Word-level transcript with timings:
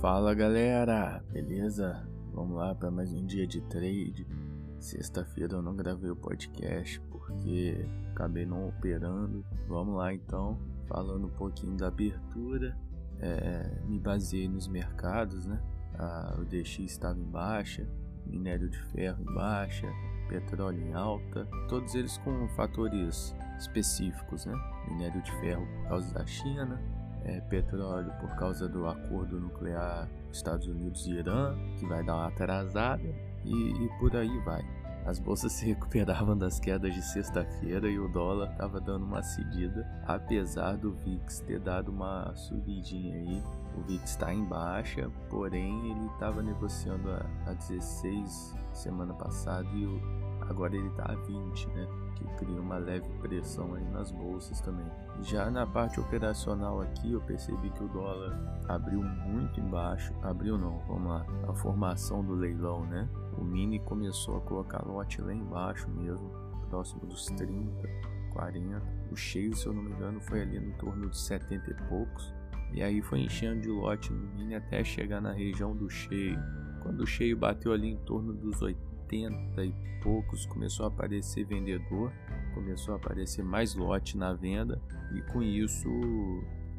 Fala 0.00 0.32
galera, 0.32 1.22
beleza? 1.32 2.08
Vamos 2.32 2.56
lá 2.56 2.74
para 2.74 2.90
mais 2.90 3.12
um 3.12 3.26
dia 3.26 3.46
de 3.46 3.60
trade. 3.62 4.26
Sexta-feira 4.78 5.56
eu 5.56 5.62
não 5.62 5.74
gravei 5.74 6.08
o 6.08 6.16
podcast 6.16 7.00
porque 7.10 7.84
acabei 8.12 8.46
não 8.46 8.68
operando. 8.68 9.44
Vamos 9.66 9.96
lá 9.96 10.14
então, 10.14 10.58
falando 10.86 11.26
um 11.26 11.30
pouquinho 11.30 11.76
da 11.76 11.88
abertura. 11.88 12.78
É, 13.20 13.80
me 13.86 13.98
baseei 13.98 14.48
nos 14.48 14.68
mercados, 14.68 15.46
né? 15.46 15.60
Ah, 15.98 16.36
o 16.38 16.44
DX 16.44 16.78
estava 16.78 17.18
em 17.18 17.24
baixa, 17.24 17.84
minério 18.24 18.68
de 18.68 18.80
ferro 18.92 19.20
em 19.20 19.34
baixa, 19.34 19.86
petróleo 20.28 20.80
em 20.80 20.92
alta, 20.92 21.44
todos 21.68 21.94
eles 21.96 22.18
com 22.18 22.48
fatores 22.50 23.34
específicos, 23.58 24.46
né? 24.46 24.54
Minério 24.88 25.20
de 25.22 25.32
ferro 25.40 25.66
por 25.66 25.88
causa 25.88 26.14
da 26.14 26.24
China, 26.24 26.80
é, 27.24 27.40
petróleo 27.42 28.12
por 28.20 28.34
causa 28.36 28.68
do 28.68 28.86
acordo 28.86 29.40
nuclear 29.40 30.08
Estados 30.32 30.66
Unidos 30.66 31.06
e 31.06 31.12
Irã, 31.12 31.56
que 31.78 31.86
vai 31.86 32.04
dar 32.04 32.14
uma 32.14 32.28
atrasada, 32.28 33.02
e, 33.44 33.84
e 33.84 33.88
por 33.98 34.14
aí 34.16 34.38
vai. 34.40 34.64
As 35.04 35.18
bolsas 35.18 35.52
se 35.54 35.66
recuperavam 35.66 36.36
das 36.36 36.60
quedas 36.60 36.94
de 36.94 37.02
sexta-feira 37.02 37.88
e 37.88 37.98
o 37.98 38.08
dólar 38.08 38.50
estava 38.50 38.80
dando 38.80 39.04
uma 39.04 39.22
cedida, 39.22 39.86
apesar 40.06 40.76
do 40.76 40.92
VIX 40.92 41.40
ter 41.40 41.60
dado 41.60 41.90
uma 41.90 42.34
subidinha 42.34 43.16
aí. 43.16 43.42
O 43.76 43.82
VIX 43.82 44.10
está 44.10 44.34
em 44.34 44.44
baixa, 44.44 45.10
porém 45.30 45.90
ele 45.90 46.06
estava 46.12 46.42
negociando 46.42 47.10
a, 47.10 47.26
a 47.46 47.54
16 47.54 48.54
semana 48.72 49.14
passada 49.14 49.68
e 49.74 49.86
o, 49.86 50.00
agora 50.48 50.74
ele 50.74 50.88
está 50.88 51.04
a 51.04 51.14
20, 51.14 51.68
né? 51.68 51.86
Que 52.16 52.24
cria 52.36 52.60
uma 52.60 52.78
leve 52.78 53.08
pressão 53.20 53.74
aí 53.74 53.84
nas 53.90 54.10
bolsas 54.10 54.60
também. 54.60 54.86
Já 55.22 55.50
na 55.50 55.66
parte 55.66 56.00
operacional 56.00 56.80
aqui, 56.80 57.12
eu 57.12 57.20
percebi 57.20 57.70
que 57.70 57.84
o 57.84 57.88
dólar 57.88 58.64
abriu 58.68 59.02
muito 59.02 59.60
embaixo. 59.60 60.12
Abriu 60.22 60.58
não, 60.58 60.78
vamos 60.86 61.10
lá. 61.10 61.26
A 61.48 61.54
formação 61.54 62.24
do 62.24 62.34
leilão, 62.34 62.84
né? 62.86 63.08
O 63.36 63.44
mini 63.44 63.78
começou 63.78 64.38
a 64.38 64.40
colocar 64.40 64.84
lote 64.84 65.20
lá 65.20 65.32
embaixo 65.32 65.88
mesmo, 65.90 66.30
próximo 66.68 67.06
dos 67.06 67.26
30, 67.26 67.88
40. 68.32 68.82
O 69.12 69.16
cheio, 69.16 69.54
se 69.54 69.66
eu 69.66 69.72
não 69.72 69.82
me 69.82 69.92
engano, 69.92 70.20
foi 70.20 70.42
ali 70.42 70.58
no 70.58 70.72
torno 70.78 71.08
de 71.08 71.16
70 71.16 71.70
e 71.70 71.88
poucos. 71.88 72.34
E 72.72 72.82
aí 72.82 73.00
foi 73.00 73.20
enchendo 73.20 73.62
de 73.62 73.68
lote 73.68 74.12
no 74.12 74.26
mini 74.34 74.54
até 74.54 74.82
chegar 74.84 75.20
na 75.20 75.32
região 75.32 75.74
do 75.74 75.88
cheio. 75.88 76.38
Quando 76.82 77.00
o 77.00 77.06
cheio 77.06 77.36
bateu 77.36 77.72
ali 77.72 77.88
em 77.88 77.96
torno 77.98 78.32
dos 78.32 78.60
80 78.60 78.87
80 79.08 79.64
e 79.64 79.74
poucos 80.02 80.44
começou 80.46 80.84
a 80.84 80.88
aparecer 80.88 81.44
vendedor, 81.44 82.12
começou 82.54 82.94
a 82.94 82.96
aparecer 82.98 83.42
mais 83.42 83.74
lote 83.74 84.16
na 84.16 84.34
venda 84.34 84.80
e 85.14 85.22
com 85.32 85.42
isso 85.42 85.88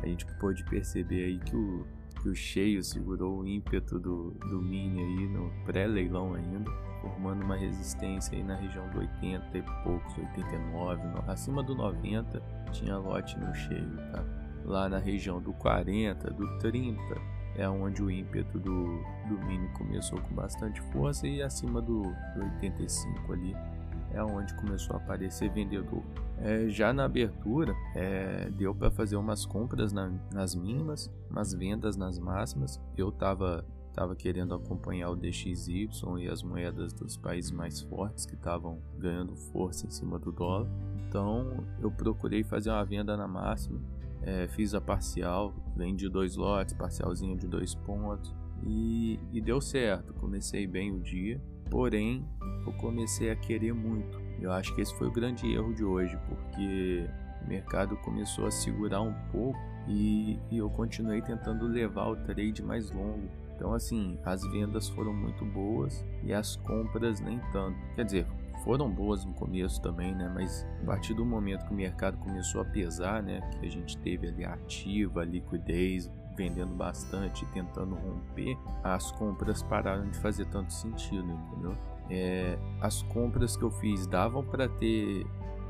a 0.00 0.06
gente 0.06 0.24
pôde 0.38 0.64
perceber 0.64 1.24
aí 1.24 1.38
que 1.38 1.56
o, 1.56 1.86
que 2.20 2.28
o 2.28 2.34
cheio 2.34 2.82
segurou 2.82 3.40
o 3.40 3.46
ímpeto 3.46 3.98
do, 3.98 4.30
do 4.30 4.62
mini 4.62 5.00
aí 5.00 5.28
no 5.28 5.50
pré-leilão 5.64 6.34
ainda, 6.34 6.70
formando 7.00 7.44
uma 7.44 7.56
resistência 7.56 8.36
aí 8.36 8.42
na 8.42 8.54
região 8.54 8.88
do 8.90 9.00
80 9.00 9.58
e 9.58 9.62
poucos, 9.84 10.16
89, 10.16 11.02
acima 11.26 11.62
do 11.62 11.74
90 11.74 12.40
tinha 12.72 12.96
lote 12.96 13.38
no 13.38 13.54
cheio, 13.54 13.96
tá? 14.12 14.24
Lá 14.64 14.88
na 14.88 14.98
região 14.98 15.42
do 15.42 15.52
40, 15.52 16.30
do 16.30 16.58
30 16.58 17.41
é 17.56 17.68
onde 17.68 18.02
o 18.02 18.10
ímpeto 18.10 18.58
do, 18.58 19.02
do 19.28 19.38
Mini 19.46 19.68
começou 19.70 20.20
com 20.20 20.34
bastante 20.34 20.80
força 20.92 21.26
e 21.26 21.42
acima 21.42 21.80
do, 21.80 22.02
do 22.02 22.42
85 22.42 23.32
ali 23.32 23.54
é 24.14 24.22
onde 24.22 24.54
começou 24.54 24.96
a 24.96 24.98
aparecer 24.98 25.50
vendedor. 25.50 26.02
É, 26.38 26.68
já 26.68 26.92
na 26.92 27.04
abertura 27.04 27.74
é, 27.94 28.50
deu 28.50 28.74
para 28.74 28.90
fazer 28.90 29.16
umas 29.16 29.46
compras 29.46 29.92
na, 29.92 30.12
nas 30.32 30.54
mínimas, 30.54 31.10
umas 31.30 31.52
vendas 31.52 31.96
nas 31.96 32.18
máximas. 32.18 32.80
Eu 32.96 33.10
tava 33.10 33.64
estava 33.88 34.16
querendo 34.16 34.54
acompanhar 34.54 35.10
o 35.10 35.16
DXY 35.16 35.90
e 36.18 36.26
as 36.26 36.42
moedas 36.42 36.94
dos 36.94 37.14
países 37.18 37.50
mais 37.50 37.82
fortes 37.82 38.24
que 38.24 38.34
estavam 38.34 38.78
ganhando 38.98 39.36
força 39.36 39.86
em 39.86 39.90
cima 39.90 40.18
do 40.18 40.32
dólar. 40.32 40.66
Então 41.06 41.62
eu 41.78 41.90
procurei 41.90 42.42
fazer 42.42 42.70
uma 42.70 42.84
venda 42.84 43.16
na 43.18 43.28
máxima 43.28 43.78
é, 44.24 44.48
fiz 44.48 44.74
a 44.74 44.80
parcial, 44.80 45.54
vendi 45.76 46.08
dois 46.08 46.36
lotes, 46.36 46.74
parcialzinho 46.74 47.36
de 47.36 47.46
dois 47.46 47.74
pontos 47.74 48.34
e, 48.64 49.18
e 49.32 49.40
deu 49.40 49.60
certo. 49.60 50.12
Comecei 50.14 50.66
bem 50.66 50.92
o 50.92 51.00
dia, 51.00 51.40
porém 51.70 52.24
eu 52.66 52.72
comecei 52.74 53.30
a 53.30 53.36
querer 53.36 53.72
muito. 53.72 54.20
Eu 54.40 54.52
acho 54.52 54.74
que 54.74 54.80
esse 54.80 54.94
foi 54.96 55.08
o 55.08 55.12
grande 55.12 55.46
erro 55.52 55.74
de 55.74 55.84
hoje, 55.84 56.18
porque 56.28 57.08
o 57.44 57.48
mercado 57.48 57.96
começou 57.98 58.46
a 58.46 58.50
segurar 58.50 59.00
um 59.02 59.14
pouco 59.30 59.58
e, 59.88 60.38
e 60.50 60.58
eu 60.58 60.70
continuei 60.70 61.20
tentando 61.20 61.66
levar 61.66 62.08
o 62.08 62.16
trade 62.16 62.62
mais 62.62 62.90
longo. 62.90 63.28
Então, 63.54 63.74
assim, 63.74 64.18
as 64.24 64.42
vendas 64.50 64.88
foram 64.88 65.12
muito 65.12 65.44
boas 65.44 66.04
e 66.24 66.32
as 66.32 66.56
compras 66.56 67.20
nem 67.20 67.38
tanto. 67.52 67.78
Quer 67.94 68.04
dizer, 68.04 68.26
foram 68.64 68.90
boas 68.90 69.24
no 69.24 69.32
começo 69.32 69.80
também, 69.80 70.14
né? 70.14 70.30
Mas 70.32 70.66
a 70.82 70.86
partir 70.86 71.14
do 71.14 71.24
momento 71.24 71.66
que 71.66 71.72
o 71.72 71.76
mercado 71.76 72.16
começou 72.18 72.60
a 72.60 72.64
pesar, 72.64 73.22
né? 73.22 73.40
Que 73.58 73.66
a 73.66 73.70
gente 73.70 73.96
teve 73.98 74.28
ali 74.28 74.44
ativa, 74.44 75.24
liquidez, 75.24 76.10
vendendo 76.36 76.74
bastante, 76.74 77.44
tentando 77.46 77.94
romper, 77.94 78.56
as 78.82 79.10
compras 79.12 79.62
pararam 79.62 80.08
de 80.08 80.18
fazer 80.18 80.46
tanto 80.46 80.72
sentido, 80.72 81.30
entendeu? 81.30 81.76
É, 82.10 82.58
as 82.80 83.02
compras 83.02 83.56
que 83.56 83.62
eu 83.62 83.70
fiz 83.70 84.06
davam 84.06 84.44
para 84.44 84.68
ter 84.68 85.26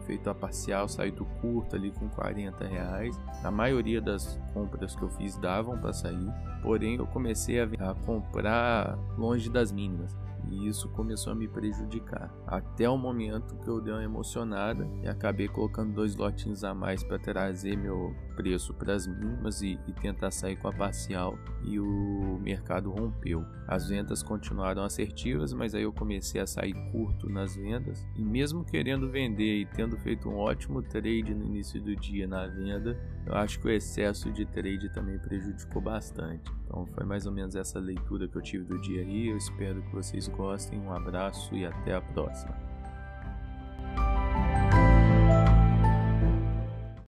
feito 0.07 0.29
a 0.29 0.35
parcial, 0.35 0.89
saído 0.89 1.25
curto 1.41 1.77
ali 1.77 1.91
com 1.93 2.09
40 2.09 2.67
reais. 2.67 3.19
A 3.43 3.51
maioria 3.51 4.01
das 4.01 4.41
compras 4.53 4.97
que 4.97 5.03
eu 5.03 5.11
fiz 5.11 5.37
davam 5.37 5.79
para 5.79 5.93
sair, 5.93 6.33
porém 6.63 6.97
eu 6.97 7.07
comecei 7.07 7.61
a, 7.61 7.65
a 7.65 7.95
comprar 7.95 8.99
longe 9.17 9.49
das 9.49 9.71
mínimas 9.71 10.17
e 10.51 10.69
isso 10.69 10.89
começou 10.91 11.33
a 11.33 11.37
me 11.37 11.49
prejudicar. 11.49 12.33
Até 12.47 12.89
o 12.89 12.97
momento 12.97 13.57
que 13.57 13.69
eu 13.69 13.81
dei 13.81 13.93
uma 13.93 14.03
emocionada 14.03 14.89
e 15.03 15.09
acabei 15.09 15.49
colocando 15.49 15.95
dois 15.95 16.17
lotinhos 16.17 16.65
a 16.65 16.75
mais 16.75 17.03
para 17.03 17.19
trazer 17.19 17.77
meu 17.77 18.15
preço 18.37 18.75
para 18.75 18.95
as 18.95 19.07
mínimas 19.07 19.63
e, 19.63 19.79
e, 19.87 19.93
tentar 19.93 20.31
sair 20.31 20.57
com 20.57 20.69
a 20.69 20.73
parcial 20.73 21.39
e 21.65 21.79
o 21.79 22.39
mercado 22.43 22.91
rompeu. 22.91 23.45
As 23.69 23.89
vendas 23.89 24.23
continuaram 24.23 24.83
assertivas, 24.83 25.53
mas 25.53 25.75
aí 25.75 25.83
eu 25.83 25.93
comecei 25.93 26.41
a 26.41 26.47
sair 26.47 26.75
curto 26.91 27.29
nas 27.29 27.55
vendas 27.55 28.07
e 28.17 28.23
mesmo 28.23 28.65
querendo 28.65 29.11
vender 29.11 29.61
e 29.61 29.67
tendo 29.67 29.97
feito 29.99 30.29
um 30.29 30.37
ótimo 30.37 30.83
trade 30.83 31.35
no 31.35 31.45
início 31.45 31.81
do 31.81 31.95
dia 31.95 32.27
na 32.27 32.47
venda, 32.47 32.99
eu 33.27 33.35
acho 33.35 33.61
que 33.61 33.67
o 33.67 33.71
excesso 33.71 34.33
de 34.33 34.45
trade 34.45 34.93
também 34.93 35.19
prejudicou 35.19 35.81
bastante. 35.81 36.51
Então 36.65 36.87
foi 36.87 37.05
mais 37.05 37.27
ou 37.27 37.33
menos 37.33 37.55
essa 37.55 37.79
leitura 37.79 38.27
que 38.27 38.37
eu 38.37 38.43
tive 38.43 38.65
do 38.65 38.81
dia 38.81 39.03
aí. 39.03 39.29
Eu 39.29 39.37
espero 39.37 39.83
que 39.83 39.95
vocês 39.95 40.27
gostem. 40.37 40.81
Um 40.81 40.93
abraço 40.93 41.55
e 41.55 41.65
até 41.65 41.95
a 41.95 42.01
próxima. 42.01 42.72